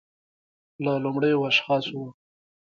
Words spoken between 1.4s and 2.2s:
اشخاصو و